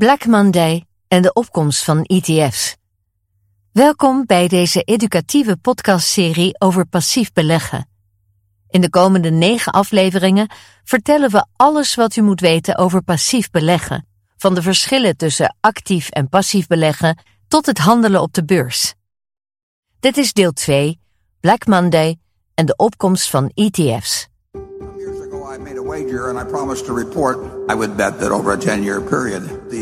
Black 0.00 0.26
Monday 0.26 0.86
en 1.08 1.22
de 1.22 1.32
opkomst 1.32 1.84
van 1.84 2.02
ETF's. 2.02 2.76
Welkom 3.72 4.26
bij 4.26 4.48
deze 4.48 4.82
educatieve 4.82 5.56
podcastserie 5.56 6.60
over 6.60 6.86
passief 6.86 7.32
beleggen. 7.32 7.88
In 8.68 8.80
de 8.80 8.90
komende 8.90 9.30
negen 9.30 9.72
afleveringen 9.72 10.50
vertellen 10.84 11.30
we 11.30 11.46
alles 11.56 11.94
wat 11.94 12.16
u 12.16 12.22
moet 12.22 12.40
weten 12.40 12.76
over 12.76 13.02
passief 13.02 13.50
beleggen, 13.50 14.06
van 14.36 14.54
de 14.54 14.62
verschillen 14.62 15.16
tussen 15.16 15.56
actief 15.60 16.08
en 16.08 16.28
passief 16.28 16.66
beleggen 16.66 17.18
tot 17.48 17.66
het 17.66 17.78
handelen 17.78 18.22
op 18.22 18.32
de 18.32 18.44
beurs. 18.44 18.94
Dit 20.00 20.16
is 20.16 20.32
deel 20.32 20.52
2, 20.52 21.00
Black 21.40 21.66
Monday 21.66 22.18
en 22.54 22.66
de 22.66 22.76
opkomst 22.76 23.30
van 23.30 23.50
ETF's. 23.54 24.28
I 25.50 25.58
wager 25.82 26.32
would 27.74 27.96
bet 27.96 28.18
that 28.20 28.32
over 28.32 28.52
a 28.52 28.56
10 28.56 28.82
year 28.82 29.00
period, 29.00 29.42
the 29.70 29.76
unmanaged. 29.76 29.79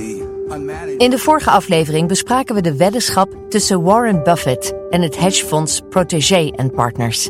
In 0.97 1.11
de 1.11 1.19
vorige 1.19 1.51
aflevering 1.51 2.09
bespraken 2.09 2.55
we 2.55 2.61
de 2.61 2.77
weddenschap 2.77 3.29
tussen 3.49 3.83
Warren 3.83 4.23
Buffett 4.23 4.73
en 4.91 5.03
het 5.03 5.19
hedgefonds 5.19 5.81
Protégé 5.89 6.53
Partners. 6.75 7.29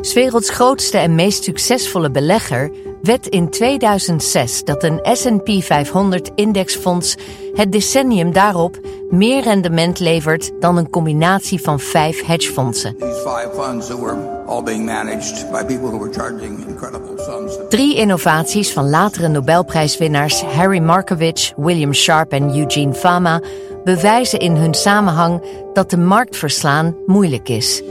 's 0.00 0.12
werelds 0.12 0.50
grootste 0.50 0.98
en 0.98 1.14
meest 1.14 1.44
succesvolle 1.44 2.10
belegger 2.10 2.70
wet 3.02 3.26
in 3.26 3.50
2006 3.50 4.64
dat 4.64 4.82
een 4.82 5.00
S&P 5.02 5.62
500 5.62 6.30
indexfonds 6.34 7.16
het 7.54 7.72
decennium 7.72 8.32
daarop 8.32 8.78
meer 9.10 9.42
rendement 9.42 9.98
levert 9.98 10.50
dan 10.60 10.76
een 10.76 10.90
combinatie 10.90 11.60
van 11.60 11.80
vijf 11.80 12.26
hedgefondsen. 12.26 12.96
Drie 17.68 17.96
innovaties 17.96 18.72
van 18.72 18.88
latere 18.88 19.28
Nobelprijswinnaars 19.28 20.42
Harry 20.42 20.78
Markowitz, 20.78 21.52
William 21.56 21.94
Sharp 21.94 22.32
en 22.32 22.56
Eugene 22.56 22.94
Fama 22.94 23.42
bewijzen 23.84 24.38
in 24.38 24.56
hun 24.56 24.74
samenhang 24.74 25.42
dat 25.72 25.90
de 25.90 25.98
markt 25.98 26.36
verslaan 26.36 26.96
moeilijk 27.06 27.48
is. 27.48 27.82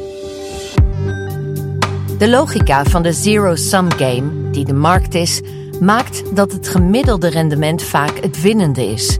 De 2.18 2.30
logica 2.30 2.84
van 2.84 3.04
de 3.04 3.14
zero-sum 3.14 3.92
game, 3.92 4.50
die 4.52 4.66
de 4.66 4.74
markt 4.74 5.14
is, 5.14 5.42
maakt 5.80 6.36
dat 6.36 6.52
het 6.52 6.68
gemiddelde 6.68 7.30
rendement 7.30 7.84
vaak 7.84 8.20
het 8.22 8.42
winnende 8.42 8.86
is. 8.86 9.18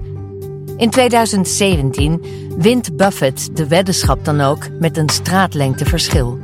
In 0.78 0.90
2017 0.90 2.24
wint 2.58 2.98
Buffett 2.98 3.58
de 3.58 3.68
weddenschap 3.68 4.26
dan 4.26 4.42
ook 4.42 4.68
met 4.80 4.98
een 4.98 5.10
straatlengteverschil. 5.10 6.38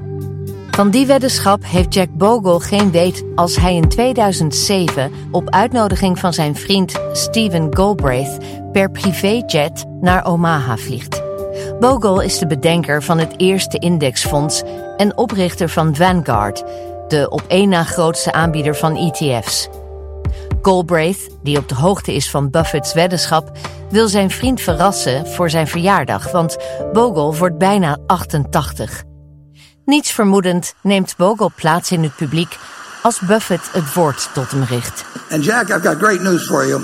Van 0.69 0.89
die 0.89 1.05
weddenschap 1.05 1.63
heeft 1.65 1.93
Jack 1.93 2.09
Bogle 2.11 2.59
geen 2.59 2.91
weet 2.91 3.23
als 3.35 3.55
hij 3.55 3.75
in 3.75 3.89
2007 3.89 5.11
op 5.31 5.49
uitnodiging 5.49 6.19
van 6.19 6.33
zijn 6.33 6.55
vriend 6.55 6.99
Stephen 7.13 7.67
Galbraith 7.69 8.37
per 8.71 8.91
privéjet 8.91 9.85
naar 10.01 10.25
Omaha 10.25 10.77
vliegt. 10.77 11.22
Bogle 11.83 12.25
is 12.25 12.39
de 12.39 12.47
bedenker 12.47 13.03
van 13.03 13.17
het 13.17 13.33
eerste 13.37 13.77
indexfonds 13.77 14.63
en 14.97 15.17
oprichter 15.17 15.69
van 15.69 15.95
Vanguard, 15.95 16.63
de 17.07 17.29
op 17.29 17.43
één 17.47 17.69
na 17.69 17.83
grootste 17.83 18.31
aanbieder 18.31 18.75
van 18.75 18.95
ETF's. 18.95 19.69
Galbraith, 20.61 21.29
die 21.41 21.57
op 21.57 21.69
de 21.69 21.75
hoogte 21.75 22.13
is 22.13 22.29
van 22.29 22.49
Buffett's 22.49 22.93
weddenschap, 22.93 23.51
wil 23.89 24.07
zijn 24.07 24.29
vriend 24.29 24.61
verrassen 24.61 25.27
voor 25.27 25.49
zijn 25.49 25.67
verjaardag, 25.67 26.31
want 26.31 26.57
Bogle 26.93 27.37
wordt 27.37 27.57
bijna 27.57 27.97
88. 28.07 29.03
Niets 29.85 30.11
vermoedend 30.11 30.73
neemt 30.81 31.13
Bogle 31.17 31.49
plaats 31.55 31.91
in 31.91 32.03
het 32.03 32.15
publiek 32.15 32.57
als 33.01 33.19
Buffett 33.19 33.71
het 33.71 33.93
woord 33.93 34.29
tot 34.33 34.51
hem 34.51 34.63
richt. 34.63 35.05
And 35.31 35.45
Jack, 35.45 35.69
I've 35.69 35.87
got 35.87 35.97
great 35.97 36.21
news 36.21 36.45
for 36.45 36.67
you. 36.67 36.81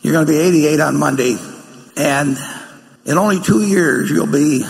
You're 0.00 0.16
going 0.16 0.26
to 0.26 0.32
be 0.32 0.38
88 0.38 0.88
on 0.88 0.96
Monday. 0.96 1.36
And 1.94 2.38
in 3.04 3.18
only 3.18 3.40
two 3.40 3.62
years, 3.66 4.10
you'll 4.10 4.26
be 4.26 4.64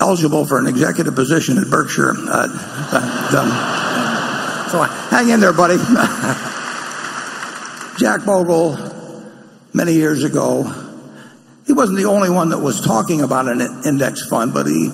eligible 0.00 0.44
for 0.44 0.58
an 0.58 0.66
executive 0.66 1.14
position 1.14 1.58
at 1.58 1.70
Berkshire. 1.70 2.12
Uh, 2.16 2.48
um, 3.38 3.48
so 4.70 4.82
hang 4.82 5.28
in 5.30 5.40
there, 5.40 5.52
buddy. 5.52 5.76
Jack 7.98 8.24
Bogle, 8.26 8.76
many 9.72 9.92
years 9.92 10.24
ago, 10.24 10.64
he 11.66 11.72
wasn't 11.72 11.98
the 11.98 12.06
only 12.06 12.30
one 12.30 12.48
that 12.50 12.58
was 12.58 12.80
talking 12.80 13.20
about 13.20 13.48
an 13.48 13.60
index 13.86 14.26
fund, 14.26 14.52
but 14.52 14.66
he 14.66 14.90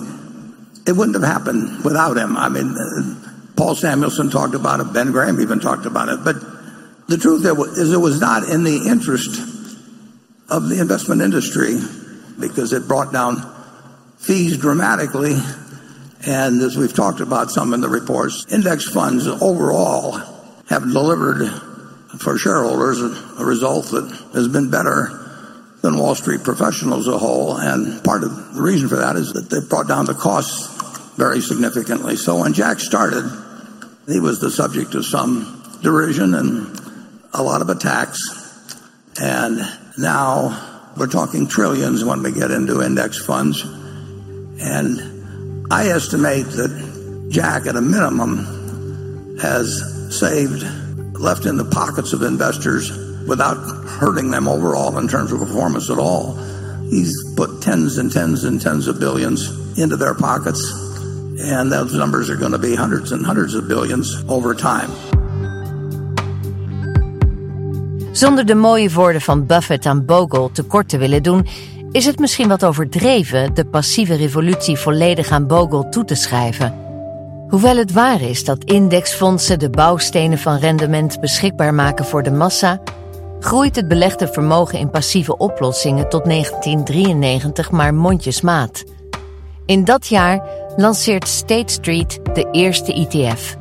it 0.87 0.93
wouldn't 0.93 1.15
have 1.15 1.23
happened 1.23 1.83
without 1.83 2.17
him. 2.17 2.37
I 2.37 2.49
mean, 2.49 2.75
uh, 2.77 3.15
Paul 3.55 3.75
Samuelson 3.75 4.29
talked 4.29 4.55
about 4.55 4.79
it. 4.79 4.93
Ben 4.93 5.11
Graham 5.11 5.41
even 5.41 5.59
talked 5.59 5.85
about 5.85 6.09
it. 6.09 6.23
But 6.23 6.35
the 7.07 7.17
truth 7.17 7.45
is, 7.77 7.91
it 7.91 7.97
was 7.97 8.21
not 8.21 8.47
in 8.47 8.63
the 8.63 8.87
interest 8.87 9.39
of 10.49 10.69
the 10.69 10.79
investment 10.79 11.21
industry 11.21 11.77
because 12.39 12.73
it 12.73 12.87
brought 12.87 13.11
down 13.11 13.37
fees 14.17 14.57
dramatically. 14.57 15.35
And 16.25 16.61
as 16.61 16.77
we've 16.77 16.93
talked 16.93 17.21
about 17.21 17.51
some 17.51 17.73
in 17.73 17.81
the 17.81 17.89
reports, 17.89 18.45
index 18.51 18.85
funds 18.85 19.27
overall 19.27 20.19
have 20.67 20.83
delivered 20.83 21.49
for 22.19 22.37
shareholders 22.37 23.01
a 23.01 23.45
result 23.45 23.87
that 23.87 24.09
has 24.33 24.47
been 24.47 24.69
better 24.69 25.15
than 25.81 25.97
Wall 25.97 26.15
Street 26.15 26.43
professionals 26.43 27.07
as 27.07 27.13
a 27.13 27.17
whole. 27.17 27.55
And 27.57 28.03
part 28.03 28.23
of 28.23 28.55
the 28.55 28.61
reason 28.61 28.89
for 28.89 28.97
that 28.97 29.15
is 29.15 29.33
that 29.33 29.49
they've 29.49 29.67
brought 29.69 29.87
down 29.87 30.05
the 30.05 30.13
costs 30.13 31.15
very 31.15 31.41
significantly. 31.41 32.15
So 32.17 32.41
when 32.41 32.53
Jack 32.53 32.79
started, 32.79 33.23
he 34.07 34.19
was 34.19 34.39
the 34.39 34.51
subject 34.51 34.95
of 34.95 35.05
some 35.05 35.79
derision 35.81 36.33
and 36.33 36.79
a 37.33 37.43
lot 37.43 37.61
of 37.61 37.69
attacks. 37.69 38.19
And 39.21 39.59
now 39.97 40.68
we're 40.97 41.07
talking 41.07 41.47
trillions 41.47 42.03
when 42.03 42.23
we 42.23 42.31
get 42.31 42.51
into 42.51 42.81
index 42.81 43.23
funds. 43.23 43.63
And 44.61 45.67
I 45.71 45.89
estimate 45.89 46.45
that 46.45 47.27
Jack, 47.29 47.67
at 47.67 47.75
a 47.75 47.81
minimum, 47.81 49.37
has 49.39 50.17
saved, 50.17 50.63
left 51.13 51.45
in 51.45 51.57
the 51.57 51.65
pockets 51.65 52.13
of 52.13 52.23
investors 52.23 52.91
without 53.27 53.57
hurting 53.87 54.31
them 54.31 54.47
overall 54.47 54.97
in 54.97 55.07
terms 55.07 55.31
of 55.31 55.39
performance 55.39 55.89
at 55.89 55.99
all. 55.99 56.35
He's 56.89 57.33
put 57.35 57.61
tens 57.61 57.97
and 57.97 58.11
tens 58.11 58.43
and 58.43 58.59
tens 58.59 58.87
of 58.87 58.99
billions 58.99 59.77
into 59.77 59.95
their 59.95 60.15
pockets, 60.15 60.71
and 61.39 61.71
those 61.71 61.93
numbers 61.93 62.29
are 62.29 62.35
going 62.35 62.51
to 62.51 62.57
be 62.57 62.75
hundreds 62.75 63.11
and 63.11 63.25
hundreds 63.25 63.53
of 63.53 63.67
billions 63.67 64.23
over 64.27 64.55
time. 64.55 64.89
Zonder 68.19 68.45
de 68.45 68.55
mooie 68.55 68.91
woorden 68.91 69.21
van 69.21 69.45
Buffett 69.45 69.85
aan 69.85 70.05
Bogle 70.05 70.51
tekort 70.51 70.89
te 70.89 70.97
willen 70.97 71.23
doen, 71.23 71.47
is 71.91 72.05
het 72.05 72.19
misschien 72.19 72.47
wat 72.47 72.65
overdreven 72.65 73.53
de 73.53 73.65
passieve 73.65 74.15
revolutie 74.15 74.77
volledig 74.77 75.29
aan 75.29 75.47
Bogle 75.47 75.89
toe 75.89 76.05
te 76.05 76.15
schrijven. 76.15 76.73
Hoewel 77.47 77.77
het 77.77 77.91
waar 77.91 78.21
is 78.21 78.43
dat 78.43 78.63
indexfondsen 78.63 79.59
de 79.59 79.69
bouwstenen 79.69 80.37
van 80.37 80.57
rendement 80.57 81.19
beschikbaar 81.19 81.73
maken 81.73 82.05
voor 82.05 82.23
de 82.23 82.31
massa, 82.31 82.81
groeit 83.39 83.75
het 83.75 83.87
belegde 83.87 84.27
vermogen 84.27 84.79
in 84.79 84.89
passieve 84.89 85.37
oplossingen 85.37 86.09
tot 86.09 86.25
1993 86.25 87.71
maar 87.71 87.93
mondjesmaat. 87.93 88.83
In 89.65 89.83
dat 89.83 90.07
jaar 90.07 90.49
lanceert 90.75 91.27
State 91.27 91.73
Street 91.73 92.19
de 92.33 92.47
eerste 92.51 92.93
ETF. 92.93 93.58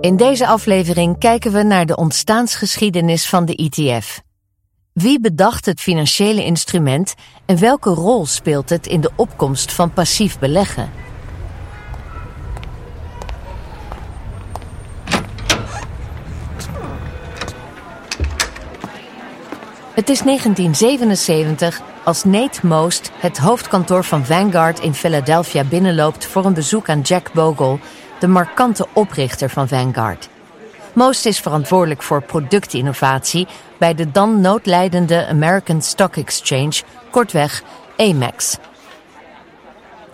In 0.00 0.16
deze 0.16 0.46
aflevering 0.46 1.18
kijken 1.18 1.52
we 1.52 1.62
naar 1.62 1.86
de 1.86 1.96
ontstaansgeschiedenis 1.96 3.28
van 3.28 3.44
de 3.44 3.54
ETF. 3.54 4.20
Wie 4.92 5.20
bedacht 5.20 5.66
het 5.66 5.80
financiële 5.80 6.44
instrument 6.44 7.14
en 7.46 7.58
welke 7.58 7.90
rol 7.90 8.26
speelt 8.26 8.70
het 8.70 8.86
in 8.86 9.00
de 9.00 9.10
opkomst 9.16 9.72
van 9.72 9.92
passief 9.92 10.38
beleggen? 10.38 10.90
Het 19.94 20.08
is 20.08 20.20
1977 20.20 21.80
als 22.04 22.24
Nate 22.24 22.66
Most 22.66 23.10
het 23.14 23.38
hoofdkantoor 23.38 24.04
van 24.04 24.24
Vanguard 24.24 24.80
in 24.80 24.94
Philadelphia 24.94 25.64
binnenloopt 25.64 26.26
voor 26.26 26.44
een 26.44 26.54
bezoek 26.54 26.88
aan 26.88 27.00
Jack 27.00 27.32
Bogle, 27.32 27.78
de 28.20 28.28
markante 28.28 28.86
oprichter 28.92 29.50
van 29.50 29.68
Vanguard. 29.68 30.28
Most 30.92 31.26
is 31.26 31.40
verantwoordelijk 31.40 32.02
voor 32.02 32.22
productinnovatie 32.22 33.46
bij 33.78 33.94
de 33.94 34.10
dan 34.10 34.40
noodlijdende 34.40 35.26
American 35.26 35.82
Stock 35.82 36.16
Exchange, 36.16 36.82
kortweg 37.10 37.62
AMEX. 37.96 38.56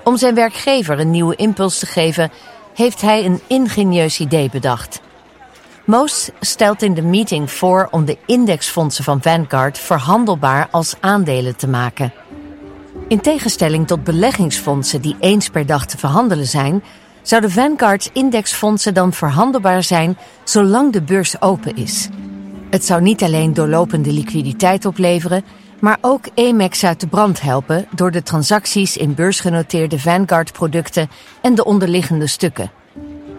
Om 0.05 0.17
zijn 0.17 0.35
werkgever 0.35 1.01
een 1.01 1.11
nieuwe 1.11 1.37
impuls 1.37 1.79
te 1.79 1.87
geven, 1.87 2.31
heeft 2.75 3.01
hij 3.01 3.25
een 3.25 3.41
ingenieus 3.47 4.21
idee 4.21 4.51
bedacht. 4.51 5.01
Most 5.85 6.33
stelt 6.41 6.83
in 6.83 6.95
de 6.95 7.03
meeting 7.03 7.51
voor 7.51 7.89
om 7.91 8.05
de 8.05 8.19
indexfondsen 8.27 9.05
van 9.05 9.23
Vanguard 9.23 9.79
verhandelbaar 9.79 10.69
als 10.71 10.95
aandelen 11.01 11.57
te 11.57 11.69
maken. 11.69 12.13
In 13.09 13.21
tegenstelling 13.21 13.87
tot 13.87 14.05
beleggingsfondsen 14.05 15.01
die 15.01 15.17
eens 15.21 15.49
per 15.49 15.67
dag 15.67 15.87
te 15.87 15.99
verhandelen 15.99 16.47
zijn, 16.47 16.83
zouden 17.27 17.51
Vanguard's 17.51 18.11
indexfondsen 18.13 18.95
dan 18.95 19.13
verhandelbaar 19.13 19.83
zijn 19.83 20.19
zolang 20.45 20.93
de 20.93 21.03
beurs 21.03 21.41
open 21.41 21.77
is. 21.77 22.09
Het 22.71 22.85
zou 22.85 23.03
niet 23.03 23.23
alleen 23.23 23.55
doorlopende 23.55 24.13
liquiditeit 24.13 24.85
opleveren, 24.85 25.45
maar 25.81 25.99
ook 26.01 26.25
Amex 26.35 26.85
uit 26.85 27.01
de 27.01 27.07
brand 27.07 27.41
helpen 27.41 27.87
door 27.95 28.11
de 28.11 28.23
transacties 28.23 28.97
in 28.97 29.15
beursgenoteerde 29.15 29.99
Vanguard-producten 29.99 31.09
en 31.43 31.55
de 31.55 31.65
onderliggende 31.65 32.27
stukken. 32.27 32.71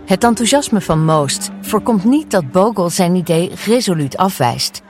Het 0.05 0.23
enthousiasme 0.23 0.81
van 0.81 1.05
Most 1.05 1.49
voorkomt 1.61 2.03
niet 2.03 2.31
dat 2.31 2.51
Bogle 2.51 2.89
zijn 2.89 3.15
idee 3.15 3.51
resoluut 3.65 4.17
afwijst. 4.17 4.81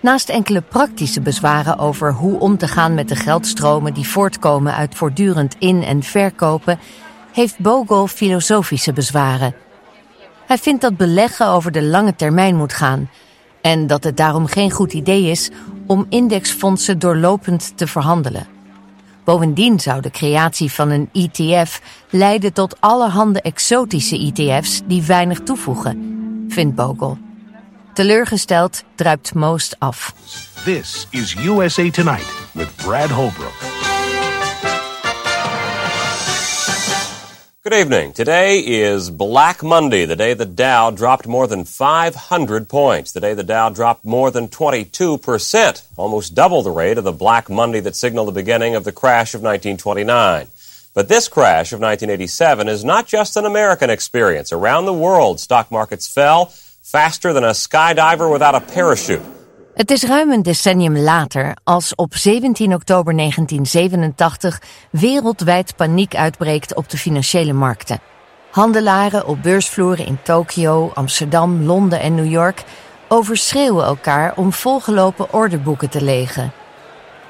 Naast 0.00 0.28
enkele 0.28 0.60
praktische 0.60 1.20
bezwaren 1.20 1.78
over 1.78 2.12
hoe 2.12 2.38
om 2.38 2.58
te 2.58 2.68
gaan 2.68 2.94
met 2.94 3.08
de 3.08 3.16
geldstromen 3.16 3.94
die 3.94 4.08
voortkomen 4.08 4.74
uit 4.74 4.94
voortdurend 4.94 5.56
in- 5.58 5.82
en 5.82 6.02
verkopen, 6.02 6.78
heeft 7.32 7.58
Bogle 7.58 8.08
filosofische 8.08 8.92
bezwaren. 8.92 9.54
Hij 10.46 10.58
vindt 10.58 10.80
dat 10.80 10.96
beleggen 10.96 11.46
over 11.46 11.72
de 11.72 11.82
lange 11.82 12.16
termijn 12.16 12.56
moet 12.56 12.72
gaan 12.72 13.10
en 13.60 13.86
dat 13.86 14.04
het 14.04 14.16
daarom 14.16 14.46
geen 14.46 14.70
goed 14.70 14.92
idee 14.92 15.30
is 15.30 15.50
om 15.86 16.06
indexfondsen 16.08 16.98
doorlopend 16.98 17.72
te 17.76 17.86
verhandelen. 17.86 18.46
Bovendien 19.24 19.80
zou 19.80 20.00
de 20.00 20.10
creatie 20.10 20.72
van 20.72 20.90
een 20.90 21.08
ETF 21.12 21.80
leiden 22.10 22.52
tot 22.52 22.80
allerhande 22.80 23.40
exotische 23.40 24.32
ETF's 24.34 24.80
die 24.86 25.02
weinig 25.02 25.40
toevoegen, 25.40 26.44
vindt 26.48 26.74
Bogle. 26.74 27.16
Teleurgesteld 27.94 28.84
druipt 28.94 29.34
Most 29.34 29.76
af. 29.78 30.14
This 30.64 31.06
is 31.10 31.36
USA 31.36 31.90
Tonight 31.90 32.26
with 32.52 32.76
Brad 32.76 33.10
Holbrook. 33.10 33.79
Good 37.62 37.74
evening. 37.74 38.14
Today 38.14 38.60
is 38.60 39.10
Black 39.10 39.62
Monday, 39.62 40.06
the 40.06 40.16
day 40.16 40.32
the 40.32 40.46
Dow 40.46 40.90
dropped 40.90 41.26
more 41.26 41.46
than 41.46 41.66
500 41.66 42.70
points, 42.70 43.12
the 43.12 43.20
day 43.20 43.34
the 43.34 43.42
Dow 43.42 43.68
dropped 43.68 44.02
more 44.02 44.30
than 44.30 44.48
22%, 44.48 45.82
almost 45.98 46.34
double 46.34 46.62
the 46.62 46.70
rate 46.70 46.96
of 46.96 47.04
the 47.04 47.12
Black 47.12 47.50
Monday 47.50 47.80
that 47.80 47.96
signaled 47.96 48.28
the 48.28 48.32
beginning 48.32 48.76
of 48.76 48.84
the 48.84 48.92
crash 48.92 49.34
of 49.34 49.42
1929. 49.42 50.46
But 50.94 51.08
this 51.08 51.28
crash 51.28 51.74
of 51.74 51.80
1987 51.80 52.66
is 52.66 52.82
not 52.82 53.06
just 53.06 53.36
an 53.36 53.44
American 53.44 53.90
experience. 53.90 54.54
Around 54.54 54.86
the 54.86 54.94
world, 54.94 55.38
stock 55.38 55.70
markets 55.70 56.08
fell 56.08 56.46
faster 56.46 57.34
than 57.34 57.44
a 57.44 57.50
skydiver 57.50 58.32
without 58.32 58.54
a 58.54 58.62
parachute. 58.62 59.20
Het 59.74 59.90
is 59.90 60.02
ruim 60.02 60.30
een 60.30 60.42
decennium 60.42 60.96
later 60.98 61.56
als 61.64 61.94
op 61.94 62.14
17 62.14 62.74
oktober 62.74 63.16
1987 63.16 64.62
wereldwijd 64.90 65.76
paniek 65.76 66.14
uitbreekt 66.14 66.74
op 66.74 66.90
de 66.90 66.98
financiële 66.98 67.52
markten. 67.52 68.00
Handelaren 68.50 69.26
op 69.26 69.42
beursvloeren 69.42 70.06
in 70.06 70.18
Tokio, 70.22 70.90
Amsterdam, 70.94 71.62
Londen 71.62 72.00
en 72.00 72.14
New 72.14 72.30
York 72.30 72.64
overschreeuwen 73.08 73.84
elkaar 73.84 74.32
om 74.36 74.52
volgelopen 74.52 75.32
orderboeken 75.32 75.90
te 75.90 76.02
legen. 76.02 76.52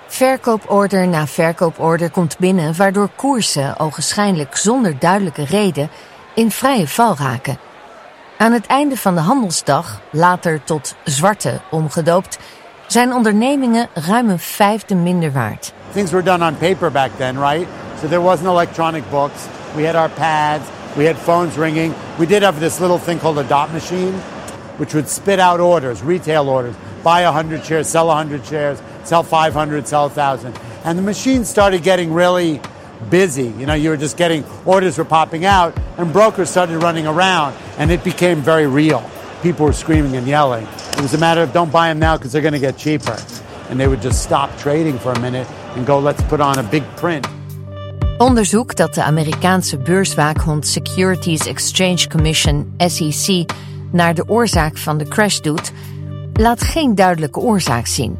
Verkooporder 0.06 1.08
na 1.08 1.26
verkooporder 1.26 2.10
komt 2.10 2.38
binnen, 2.38 2.76
waardoor 2.76 3.08
koersen, 3.16 3.78
ogenschijnlijk 3.78 4.56
zonder 4.56 4.98
duidelijke 4.98 5.44
reden, 5.44 5.90
in 6.34 6.50
vrije 6.50 6.88
val 6.88 7.16
raken. 7.16 7.58
Aan 8.40 8.52
het 8.52 8.66
einde 8.66 8.96
van 8.96 9.14
de 9.14 9.20
handelsdag, 9.20 10.00
later 10.10 10.64
tot 10.64 10.94
zwarte 11.04 11.60
omgedoopt, 11.70 12.38
zijn 12.86 13.12
ondernemingen 13.12 13.88
ruim 13.94 14.30
een 14.30 14.38
vijfde 14.38 14.94
minder 14.94 15.32
waard. 15.32 15.72
Things 15.92 16.10
were 16.10 16.24
done 16.24 16.46
on 16.46 16.56
paper 16.56 16.90
back 16.90 17.10
then, 17.16 17.38
right? 17.38 17.66
So 18.00 18.08
there 18.08 18.20
wasn't 18.20 18.48
electronic 18.48 19.10
books. 19.10 19.40
We 19.74 19.86
had 19.86 19.94
our 19.94 20.08
pads, 20.08 20.64
we 20.96 21.06
had 21.06 21.16
phones 21.16 21.56
ringing. 21.56 21.94
We 22.18 22.26
did 22.26 22.42
have 22.42 22.58
this 22.58 22.78
little 22.78 22.98
thing 22.98 23.20
called 23.20 23.38
a 23.38 23.48
dot 23.48 23.72
machine, 23.72 24.12
which 24.78 24.94
would 24.94 25.08
spit 25.08 25.38
out 25.38 25.60
orders, 25.60 26.02
retail 26.02 26.48
orders. 26.48 26.74
Buy 27.02 27.24
100 27.24 27.64
shares, 27.64 27.88
sell 27.88 28.06
100 28.06 28.46
shares, 28.46 28.78
sell 29.04 29.22
500, 29.22 29.86
sell 29.86 30.08
1,000. 30.08 30.58
And 30.84 30.98
the 30.98 31.02
machine 31.02 31.44
started 31.44 31.82
getting 31.82 32.14
really 32.14 32.60
busy. 33.10 33.52
You 33.58 33.66
know, 33.66 33.74
you 33.74 33.90
were 33.90 34.00
just 34.00 34.16
getting 34.16 34.44
orders 34.64 34.98
were 34.98 35.04
popping 35.04 35.44
out, 35.44 35.74
and 35.96 36.12
brokers 36.12 36.50
started 36.50 36.82
running 36.82 37.06
around, 37.06 37.54
and 37.80 37.90
it 37.90 38.04
became 38.04 38.42
very 38.42 38.66
real. 38.66 39.02
People 39.42 39.64
were 39.64 39.72
screaming 39.72 40.16
and 40.16 40.26
yelling. 40.26 40.66
It 40.92 41.00
was 41.00 41.14
a 41.14 41.18
matter 41.18 41.42
of 41.42 41.52
don't 41.52 41.72
buy 41.72 41.88
them 41.88 41.98
now 41.98 42.16
because 42.16 42.32
they're 42.32 42.50
going 42.50 42.60
to 42.60 42.66
get 42.66 42.76
cheaper. 42.76 43.16
And 43.70 43.80
they 43.80 43.88
would 43.88 44.02
just 44.02 44.22
stop 44.22 44.50
trading 44.58 44.98
for 44.98 45.12
a 45.12 45.18
minute 45.18 45.46
and 45.76 45.86
go, 45.86 45.98
let's 45.98 46.22
put 46.22 46.40
on 46.40 46.58
a 46.58 46.62
big 46.62 46.82
print. 46.94 47.26
Onderzoek 48.18 48.76
dat 48.76 48.94
de 48.94 49.02
Amerikaanse 49.02 49.78
beurswaakhond 49.78 50.66
Securities 50.66 51.46
Exchange 51.46 52.08
Commission, 52.08 52.74
SEC, 52.78 53.44
naar 53.92 54.14
de 54.14 54.28
oorzaak 54.28 54.76
van 54.76 54.98
de 54.98 55.08
crash 55.08 55.38
doet, 55.38 55.72
laat 56.32 56.62
geen 56.62 56.94
duidelijke 56.94 57.40
oorzaak 57.40 57.86
zien. 57.86 58.18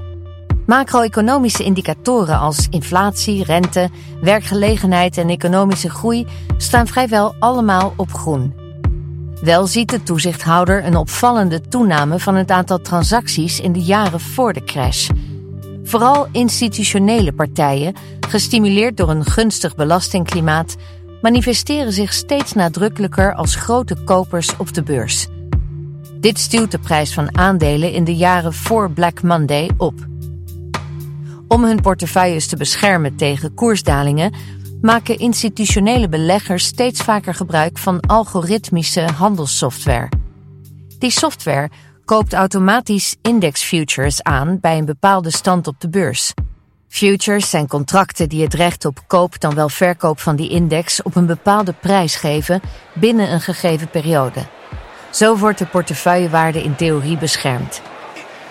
Macro-economische 0.67 1.65
indicatoren 1.65 2.39
als 2.39 2.67
inflatie, 2.71 3.45
rente, 3.45 3.89
werkgelegenheid 4.21 5.19
en 5.19 5.29
economische 5.29 5.91
groei 5.91 6.27
staan 6.57 6.87
vrijwel 6.87 7.35
allemaal 7.39 7.93
op 7.97 8.13
groen. 8.13 8.60
Wel 9.41 9.67
ziet 9.67 9.91
de 9.91 10.03
toezichthouder 10.03 10.85
een 10.85 10.97
opvallende 10.97 11.61
toename 11.61 12.19
van 12.19 12.35
het 12.35 12.51
aantal 12.51 12.81
transacties 12.81 13.61
in 13.61 13.73
de 13.73 13.83
jaren 13.83 14.21
voor 14.21 14.53
de 14.53 14.65
crash. 14.65 15.11
Vooral 15.85 16.29
institutionele 16.33 17.33
partijen, 17.33 17.95
gestimuleerd 18.29 18.97
door 18.97 19.11
een 19.11 19.25
gunstig 19.25 19.75
belastingklimaat, 19.75 20.77
manifesteren 21.23 21.93
zich 21.93 22.13
steeds 22.13 22.53
nadrukkelijker 22.53 23.35
als 23.35 23.55
grote 23.55 24.05
kopers 24.05 24.57
op 24.57 24.75
de 24.75 24.83
beurs. 24.83 25.27
Dit 26.15 26.39
stuwt 26.39 26.71
de 26.71 26.79
prijs 26.79 27.15
van 27.15 27.39
aandelen 27.39 27.93
in 27.93 28.05
de 28.05 28.17
jaren 28.17 28.55
voor 28.55 28.91
Black 28.91 29.23
Monday 29.23 29.71
op. 29.77 29.95
Om 31.49 31.65
hun 31.65 31.81
portefeuilles 31.81 32.47
te 32.47 32.57
beschermen 32.57 33.17
tegen 33.17 33.55
koersdalingen 33.55 34.33
maken 34.81 35.19
institutionele 35.19 36.09
beleggers 36.09 36.65
steeds 36.65 37.01
vaker 37.01 37.35
gebruik 37.35 37.79
van 37.79 38.01
algoritmische 38.01 39.01
handelssoftware. 39.01 40.09
Die 40.99 41.11
software 41.11 41.71
koopt 42.05 42.33
automatisch 42.33 43.17
index 43.23 43.63
futures 43.63 44.23
aan 44.23 44.59
bij 44.61 44.79
een 44.79 44.85
bepaalde 44.85 45.31
stand 45.31 45.67
op 45.67 45.81
de 45.81 45.89
beurs. 45.89 46.35
Futures 46.89 47.51
zijn 47.51 47.69
contracten 47.69 48.29
die 48.29 48.43
het 48.43 48.55
recht 48.55 48.85
op 48.85 48.99
koop 49.07 49.41
dan 49.41 49.55
wel 49.55 49.69
verkoop 49.69 50.21
van 50.21 50.37
die 50.37 50.49
index 50.49 51.03
op 51.03 51.17
een 51.17 51.27
bepaalde 51.27 51.73
prijs 51.73 52.17
geven 52.17 52.61
binnen 52.95 53.33
een 53.33 53.41
gegeven 53.41 53.89
periode. 53.89 54.47
Zo 55.11 55.37
wordt 55.37 55.59
de 55.59 55.67
portefeuillewaarde 55.67 56.63
in 56.63 56.77
theorie 56.77 57.19
beschermd. 57.19 57.83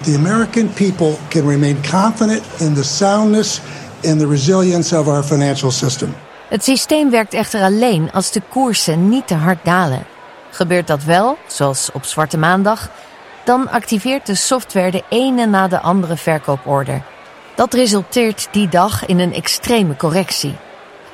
The 0.01 0.15
American 0.15 0.73
people 0.73 1.15
can 1.29 1.47
remain 1.47 1.77
confident 1.89 2.41
in 2.59 2.73
the 2.73 2.83
soundness 2.83 3.61
and 4.06 4.19
the 4.19 4.28
resilience 4.28 4.98
of 4.98 5.08
our 5.08 5.24
financial 5.24 5.72
system. 5.72 6.15
Het 6.50 6.63
systeem 6.63 7.10
werkt 7.10 7.34
echter 7.34 7.62
alleen 7.62 8.12
als 8.12 8.32
de 8.32 8.41
koersen 8.50 9.10
niet 9.10 9.27
te 9.27 9.34
hard 9.34 9.65
dalen. 9.65 10.06
Gebeurt 10.50 10.88
dat 10.88 11.03
wel, 11.03 11.38
zoals 11.48 11.89
op 11.94 12.06
Zwarte 12.06 12.38
Maandag, 12.38 12.89
dan 13.44 13.70
activeert 13.70 14.25
de 14.25 14.36
software 14.36 14.91
de 14.91 15.03
ene 15.10 15.46
na 15.46 15.68
de 15.68 15.79
andere 15.79 16.18
verkooporder. 16.18 17.03
Dat 17.56 17.74
resulteert 17.74 18.48
die 18.51 18.70
dag 18.70 19.06
in 19.06 19.20
een 19.20 19.34
extreme 19.34 19.96
correctie. 19.96 20.56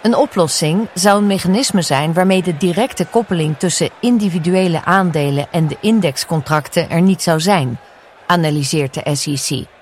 Een 0.02 0.16
oplossing 0.16 0.88
zou 0.94 1.18
een 1.18 1.28
mechanisme 1.28 1.82
zijn 1.82 2.14
waarmee 2.14 2.44
de 2.44 2.58
directe 2.58 3.06
koppeling 3.06 3.58
tussen 3.58 3.90
individuele 4.00 4.84
aandelen 4.84 5.48
en 5.52 5.68
de 5.68 5.78
indexcontracten 5.80 6.90
er 6.90 7.02
niet 7.02 7.22
zou 7.22 7.40
zijn, 7.40 7.80
analyseert 8.28 8.94
de 8.94 9.16
SEC. 9.16 9.75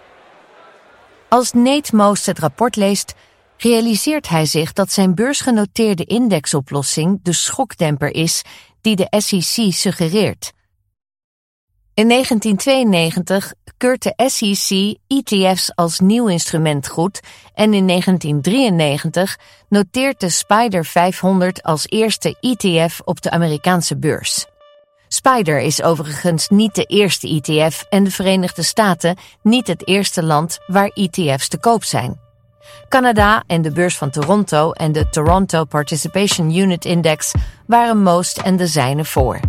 Als 1.34 1.52
Nate 1.52 1.96
Most 1.96 2.26
het 2.26 2.40
rapport 2.40 2.76
leest, 2.76 3.14
realiseert 3.58 4.30
hij 4.30 4.46
zich 4.46 4.74
dat 4.74 4.92
zijn 4.92 5.16
beursgenoteerde 5.16 6.06
indexoplossing 6.06 7.20
de 7.24 7.34
schokdemper 7.34 8.16
is 8.16 8.42
die 8.82 8.96
de 8.96 9.08
SEC 9.10 9.74
suggereert. 9.74 10.52
In 11.94 12.10
1992 12.10 13.54
keurt 13.78 14.04
de 14.04 14.14
SEC 14.26 14.98
ETF's 15.08 15.72
als 15.76 16.00
nieuw 16.00 16.28
instrument 16.28 16.88
goed 16.88 17.20
en 17.54 17.74
in 17.74 17.88
1993 17.88 19.40
noteert 19.70 20.20
de 20.20 20.30
Spider 20.30 20.86
500 20.86 21.64
als 21.64 21.86
eerste 21.88 22.38
ETF 22.40 23.02
op 23.04 23.22
de 23.22 23.32
Amerikaanse 23.32 23.98
beurs. 23.98 24.46
Spider 25.14 25.60
is 25.60 25.82
overigens 25.82 26.50
niet 26.50 26.76
de 26.76 26.84
eerste 26.84 27.28
ETF 27.28 27.86
en 27.90 28.04
de 28.04 28.12
Verenigde 28.12 28.64
Staten 28.64 29.18
niet 29.42 29.68
het 29.68 29.88
eerste 29.88 30.24
land 30.24 30.60
waar 30.68 30.92
ETF's 30.94 31.48
te 31.48 31.58
koop 31.58 31.84
zijn. 31.84 32.20
Canada 32.90 33.44
en 33.48 33.62
de 33.62 33.72
beurs 33.72 33.98
van 33.98 34.10
Toronto 34.10 34.72
en 34.72 34.92
de 34.92 35.10
Toronto 35.10 35.66
Participation 35.66 36.56
Unit 36.56 36.86
Index 36.86 37.32
waren 37.66 38.04
Most 38.04 38.38
en 38.38 38.58
de 38.58 38.68
zijne 38.68 39.06
voor. 39.06 39.40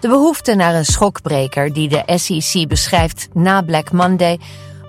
De 0.00 0.08
behoefte 0.08 0.54
naar 0.54 0.74
een 0.74 0.84
schokbreker 0.84 1.72
die 1.72 1.88
de 1.88 2.02
SEC 2.06 2.68
beschrijft 2.68 3.28
na 3.32 3.62
Black 3.62 3.92
Monday 3.92 4.38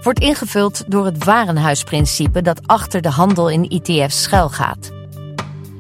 wordt 0.04 0.20
ingevuld 0.20 0.84
door 0.88 1.06
het 1.06 1.24
warenhuisprincipe 1.24 2.42
dat 2.42 2.68
achter 2.68 3.02
de 3.02 3.10
handel 3.10 3.50
in 3.50 3.68
ETF's 3.68 4.22
schuilgaat. 4.22 4.92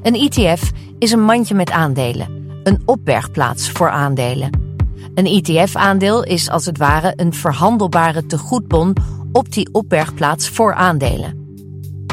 Een 0.04 0.16
ETF 0.16 0.72
is 1.00 1.12
een 1.12 1.24
mandje 1.24 1.56
met 1.56 1.72
aandelen, 1.72 2.40
een 2.63 2.82
opbergplaats 2.86 3.70
voor 3.70 3.89
aandelen. 3.89 4.50
Een 5.13 5.25
ETF-aandeel 5.25 6.24
is 6.24 6.50
als 6.50 6.65
het 6.65 6.77
ware 6.77 7.13
een 7.15 7.34
verhandelbare 7.34 8.25
tegoedbon 8.25 8.96
op 9.32 9.51
die 9.51 9.70
opbergplaats 9.72 10.50
voor 10.50 10.74
aandelen. 10.74 11.39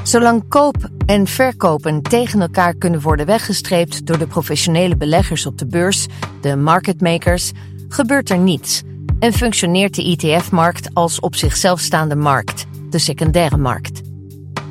Zolang 0.03 0.49
koop 0.49 0.91
en 1.07 1.27
verkopen 1.27 2.03
tegen 2.03 2.41
elkaar 2.41 2.75
kunnen 2.75 3.01
worden 3.01 3.27
weggestreept 3.27 4.07
door 4.07 4.19
de 4.19 4.27
professionele 4.27 4.97
beleggers 4.97 5.47
op 5.47 5.59
de 5.59 5.67
beurs, 5.67 6.07
de 6.41 6.57
market 6.57 7.01
makers, 7.01 7.53
gebeurt 7.89 8.31
er 8.31 8.39
niets 8.39 8.83
en 9.19 9.33
functioneert 9.33 9.95
de 9.95 10.03
ETF-markt 10.03 10.95
als 10.95 11.21
op 11.21 11.35
zichzelf 11.35 11.81
staande 11.81 12.17
markt, 12.17 12.67
de 12.91 12.99
secundaire 12.99 13.57
markt. 13.57 14.01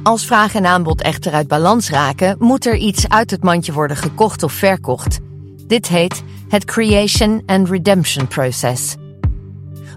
Als 0.03 0.25
vraag 0.25 0.55
en 0.55 0.65
aanbod 0.65 1.01
echter 1.01 1.31
uit 1.31 1.47
balans 1.47 1.89
raken, 1.89 2.35
moet 2.39 2.65
er 2.65 2.75
iets 2.75 3.09
uit 3.09 3.31
het 3.31 3.43
mandje 3.43 3.73
worden 3.73 3.97
gekocht 3.97 4.43
of 4.43 4.51
verkocht. 4.51 5.19
Dit 5.67 5.87
heet 5.87 6.23
het 6.49 6.65
Creation 6.65 7.43
and 7.45 7.69
Redemption 7.69 8.27
Process. 8.27 8.95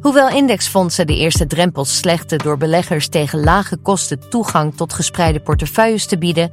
Hoewel 0.00 0.28
indexfondsen 0.28 1.06
de 1.06 1.16
eerste 1.16 1.46
drempels 1.46 1.96
slechten 1.96 2.38
door 2.38 2.56
beleggers 2.56 3.08
tegen 3.08 3.44
lage 3.44 3.76
kosten 3.76 4.28
toegang 4.28 4.76
tot 4.76 4.92
gespreide 4.92 5.40
portefeuilles 5.40 6.06
te 6.06 6.18
bieden, 6.18 6.50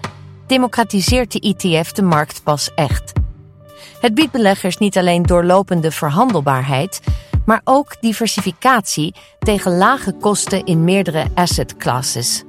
democratiseert 0.47 1.31
de 1.31 1.39
ETF 1.39 1.91
de 1.91 2.01
markt 2.01 2.43
pas 2.43 2.74
echt. 2.75 3.12
Het 4.00 4.13
biedt 4.13 4.31
beleggers 4.31 4.77
niet 4.77 4.97
alleen 4.97 5.24
doorlopende 5.24 5.91
verhandelbaarheid, 5.91 7.01
maar 7.45 7.62
ook 7.63 7.95
diversificatie 8.01 9.15
tegen 9.39 9.77
lage 9.77 10.13
kosten 10.13 10.65
in 10.65 10.83
meerdere 10.83 11.25
asset 11.33 11.77
classes. 11.77 12.43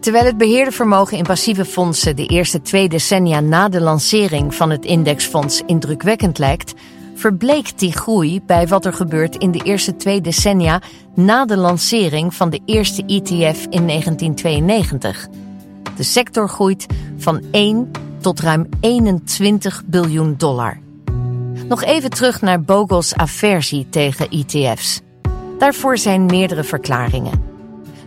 Terwijl 0.00 0.24
het 0.24 0.38
beheerde 0.38 0.72
vermogen 0.72 1.16
in 1.16 1.24
passieve 1.24 1.64
fondsen 1.64 2.16
de 2.16 2.26
eerste 2.26 2.62
twee 2.62 2.88
decennia 2.88 3.40
na 3.40 3.68
de 3.68 3.80
lancering 3.80 4.54
van 4.54 4.70
het 4.70 4.84
indexfonds 4.84 5.62
indrukwekkend 5.66 6.38
lijkt, 6.38 6.74
verbleekt 7.14 7.78
die 7.78 7.92
groei 7.92 8.42
bij 8.42 8.68
wat 8.68 8.84
er 8.84 8.92
gebeurt 8.92 9.36
in 9.36 9.50
de 9.50 9.60
eerste 9.64 9.96
twee 9.96 10.20
decennia 10.20 10.82
na 11.14 11.44
de 11.44 11.56
lancering 11.56 12.34
van 12.34 12.50
de 12.50 12.60
eerste 12.64 13.02
ETF 13.02 13.66
in 13.70 13.86
1992. 13.86 15.28
De 15.96 16.02
sector 16.02 16.48
groeit 16.48 16.86
van 17.16 17.42
1 17.50 17.90
tot 18.20 18.40
ruim 18.40 18.68
21 18.80 19.82
biljoen 19.86 20.34
dollar. 20.36 20.78
Nog 21.68 21.82
even 21.82 22.10
terug 22.10 22.40
naar 22.40 22.62
Bogle's 22.62 23.14
aversie 23.14 23.86
tegen 23.88 24.28
ETF's. 24.28 25.00
Daarvoor 25.58 25.98
zijn 25.98 26.26
meerdere 26.26 26.64
verklaringen. 26.64 27.47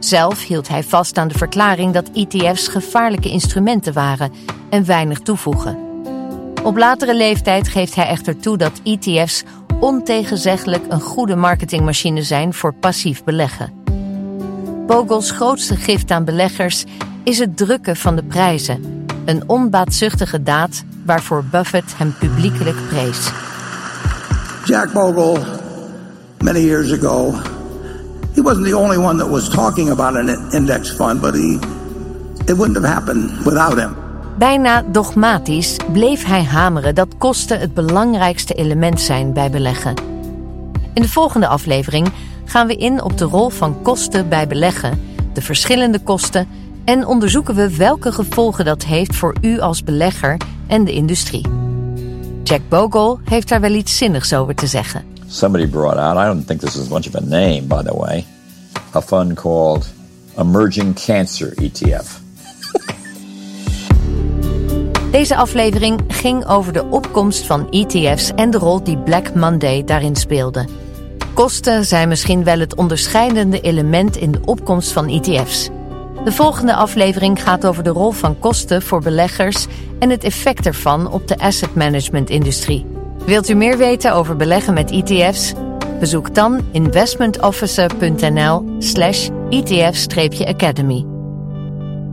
Zelf 0.03 0.45
hield 0.45 0.67
hij 0.67 0.83
vast 0.83 1.17
aan 1.17 1.27
de 1.27 1.37
verklaring 1.37 1.93
dat 1.93 2.09
ETF's 2.13 2.67
gevaarlijke 2.67 3.29
instrumenten 3.29 3.93
waren 3.93 4.31
en 4.69 4.85
weinig 4.85 5.19
toevoegen. 5.19 5.77
Op 6.63 6.77
latere 6.77 7.15
leeftijd 7.15 7.67
geeft 7.67 7.95
hij 7.95 8.07
echter 8.07 8.39
toe 8.39 8.57
dat 8.57 8.81
ETF's 8.83 9.43
ontegenzeggelijk 9.79 10.83
een 10.89 11.01
goede 11.01 11.35
marketingmachine 11.35 12.21
zijn 12.21 12.53
voor 12.53 12.73
passief 12.73 13.23
beleggen. 13.23 13.73
Bogle's 14.87 15.31
grootste 15.31 15.75
gift 15.75 16.11
aan 16.11 16.25
beleggers 16.25 16.85
is 17.23 17.39
het 17.39 17.57
drukken 17.57 17.95
van 17.95 18.15
de 18.15 18.23
prijzen, 18.23 19.05
een 19.25 19.49
onbaatzuchtige 19.49 20.43
daad 20.43 20.83
waarvoor 21.05 21.43
Buffett 21.43 21.97
hem 21.97 22.13
publiekelijk 22.19 22.77
prees. 22.87 23.31
Jack 24.65 24.91
Bogle, 24.93 25.39
many 26.37 26.59
years 26.59 26.91
ago, 26.91 27.33
he 28.35 28.41
wasn't 28.41 28.65
the 28.65 28.77
only 28.77 28.97
one 28.97 29.17
that 29.17 29.29
was 29.29 29.49
talking 29.49 29.89
about 29.89 30.15
an 30.15 30.51
index 30.51 30.91
fund, 30.91 31.21
but 31.21 31.33
he, 31.33 31.59
it 32.45 32.57
wouldn't 32.57 32.75
have 32.75 32.93
happened 32.93 33.43
without. 33.45 33.89
Bijna 34.37 34.83
dogmatisch 34.91 35.77
bleef 35.91 36.25
hij 36.25 36.43
hameren 36.43 36.95
dat 36.95 37.07
kosten 37.17 37.59
het 37.59 37.73
belangrijkste 37.73 38.53
element 38.53 39.01
zijn 39.01 39.33
bij 39.33 39.49
beleggen. 39.49 39.93
In 40.93 41.01
de 41.01 41.09
volgende 41.09 41.47
aflevering 41.47 42.11
gaan 42.45 42.67
we 42.67 42.75
in 42.75 43.03
op 43.03 43.17
de 43.17 43.25
rol 43.25 43.49
van 43.49 43.81
kosten 43.81 44.29
bij 44.29 44.47
beleggen, 44.47 45.01
de 45.33 45.41
verschillende 45.41 45.99
kosten 45.99 46.47
en 46.85 47.05
onderzoeken 47.05 47.55
we 47.55 47.77
welke 47.77 48.11
gevolgen 48.11 48.65
dat 48.65 48.83
heeft 48.83 49.15
voor 49.15 49.35
u 49.41 49.59
als 49.59 49.83
belegger 49.83 50.37
en 50.67 50.83
de 50.83 50.91
industrie. 50.91 51.45
Jack 52.43 52.61
Bogle 52.69 53.17
heeft 53.23 53.47
daar 53.47 53.61
wel 53.61 53.73
iets 53.73 53.97
zinnigs 53.97 54.33
over 54.33 54.55
te 54.55 54.67
zeggen. 54.67 55.03
Somebody 55.31 55.65
brought 55.65 55.97
out, 55.97 56.17
I 56.17 56.25
don't 56.25 56.43
think 56.43 56.59
this 56.59 56.75
is 56.75 56.89
much 56.89 57.07
of 57.07 57.15
a 57.15 57.21
name, 57.21 57.67
by 57.67 57.81
the 57.83 57.95
way, 57.95 58.25
a 58.93 59.01
fund 59.01 59.37
called 59.37 59.87
Emerging 60.37 60.93
Cancer 60.93 61.53
ETF. 61.55 62.19
Deze 65.11 65.35
aflevering 65.35 65.99
ging 66.07 66.45
over 66.45 66.73
de 66.73 66.85
opkomst 66.85 67.45
van 67.45 67.69
ETF's 67.69 68.31
en 68.35 68.49
de 68.49 68.57
rol 68.57 68.83
die 68.83 68.97
Black 68.97 69.33
Monday 69.33 69.83
daarin 69.83 70.15
speelde. 70.15 70.67
Kosten 71.33 71.85
zijn 71.85 72.07
misschien 72.07 72.43
wel 72.43 72.59
het 72.59 72.75
onderscheidende 72.75 73.61
element 73.61 74.17
in 74.17 74.31
de 74.31 74.41
opkomst 74.45 74.91
van 74.91 75.07
ETF's. 75.07 75.69
De 76.23 76.31
volgende 76.31 76.75
aflevering 76.75 77.43
gaat 77.43 77.65
over 77.65 77.83
de 77.83 77.89
rol 77.89 78.11
van 78.11 78.39
kosten 78.39 78.81
voor 78.81 79.01
beleggers 79.01 79.67
en 79.99 80.09
het 80.09 80.23
effect 80.23 80.65
ervan 80.65 81.11
op 81.11 81.27
de 81.27 81.37
asset 81.37 81.75
management 81.75 82.29
industrie. 82.29 82.90
Wilt 83.25 83.49
u 83.49 83.53
meer 83.53 83.77
weten 83.77 84.13
over 84.13 84.35
beleggen 84.35 84.73
met 84.73 84.91
ETF's? 84.91 85.53
Bezoek 85.99 86.35
dan 86.35 86.61
investmentofficer.nl/slash 86.71 89.29
ETF-academy. 89.49 91.05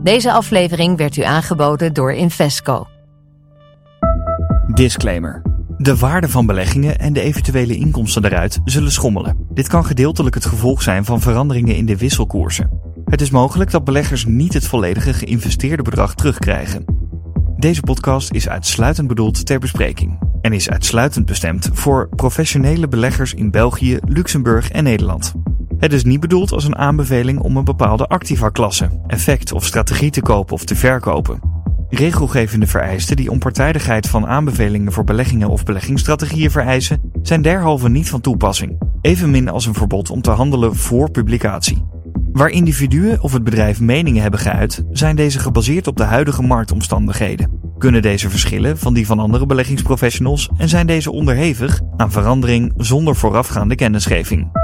Deze 0.03 0.31
aflevering 0.31 0.97
werd 0.97 1.17
u 1.17 1.21
aangeboden 1.21 1.93
door 1.93 2.13
Invesco. 2.13 2.87
Disclaimer. 4.73 5.41
De 5.77 5.97
waarde 5.97 6.29
van 6.29 6.45
beleggingen 6.45 6.99
en 6.99 7.13
de 7.13 7.21
eventuele 7.21 7.75
inkomsten 7.75 8.21
daaruit 8.21 8.59
zullen 8.65 8.91
schommelen. 8.91 9.47
Dit 9.53 9.67
kan 9.67 9.85
gedeeltelijk 9.85 10.35
het 10.35 10.45
gevolg 10.45 10.81
zijn 10.81 11.05
van 11.05 11.21
veranderingen 11.21 11.75
in 11.75 11.85
de 11.85 11.97
wisselkoersen. 11.97 12.69
Het 13.05 13.21
is 13.21 13.29
mogelijk 13.29 13.71
dat 13.71 13.83
beleggers 13.83 14.25
niet 14.25 14.53
het 14.53 14.67
volledige 14.67 15.13
geïnvesteerde 15.13 15.83
bedrag 15.83 16.15
terugkrijgen. 16.15 16.85
Deze 17.57 17.81
podcast 17.81 18.31
is 18.31 18.49
uitsluitend 18.49 19.07
bedoeld 19.07 19.45
ter 19.45 19.59
bespreking 19.59 20.28
en 20.41 20.53
is 20.53 20.69
uitsluitend 20.69 21.25
bestemd 21.25 21.69
voor 21.73 22.09
professionele 22.15 22.87
beleggers 22.87 23.33
in 23.33 23.51
België, 23.51 23.97
Luxemburg 24.05 24.71
en 24.71 24.83
Nederland. 24.83 25.33
Het 25.77 25.93
is 25.93 26.03
niet 26.03 26.19
bedoeld 26.19 26.51
als 26.51 26.65
een 26.65 26.75
aanbeveling 26.75 27.39
om 27.39 27.57
een 27.57 27.63
bepaalde 27.63 28.07
activa-klasse, 28.07 28.89
effect 29.07 29.51
of 29.51 29.65
strategie 29.65 30.11
te 30.11 30.21
kopen 30.21 30.53
of 30.53 30.63
te 30.63 30.75
verkopen. 30.75 31.39
Regelgevende 31.89 32.67
vereisten 32.67 33.15
die 33.15 33.31
onpartijdigheid 33.31 34.07
van 34.07 34.27
aanbevelingen 34.27 34.91
voor 34.91 35.03
beleggingen 35.03 35.49
of 35.49 35.63
beleggingsstrategieën 35.63 36.51
vereisen, 36.51 37.01
zijn 37.21 37.41
derhalve 37.41 37.89
niet 37.89 38.09
van 38.09 38.21
toepassing, 38.21 38.81
evenmin 39.01 39.49
als 39.49 39.65
een 39.65 39.73
verbod 39.73 40.09
om 40.09 40.21
te 40.21 40.31
handelen 40.31 40.75
voor 40.75 41.11
publicatie. 41.11 41.85
Waar 42.31 42.49
individuen 42.49 43.21
of 43.21 43.33
het 43.33 43.43
bedrijf 43.43 43.79
meningen 43.79 44.21
hebben 44.21 44.39
geuit, 44.39 44.83
zijn 44.91 45.15
deze 45.15 45.39
gebaseerd 45.39 45.87
op 45.87 45.97
de 45.97 46.03
huidige 46.03 46.41
marktomstandigheden. 46.41 47.68
Kunnen 47.79 48.01
deze 48.01 48.29
verschillen 48.29 48.77
van 48.77 48.93
die 48.93 49.05
van 49.05 49.19
andere 49.19 49.45
beleggingsprofessionals 49.45 50.49
en 50.57 50.69
zijn 50.69 50.87
deze 50.87 51.11
onderhevig 51.11 51.79
aan 51.97 52.11
verandering 52.11 52.73
zonder 52.77 53.15
voorafgaande 53.15 53.75
kennisgeving. 53.75 54.58